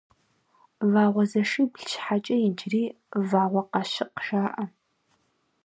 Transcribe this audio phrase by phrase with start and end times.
[0.91, 2.83] Вагъуэзэшибл щхьэкӀэ иджыри
[3.29, 4.65] Вагъуэкъащыкъ жаӀэ.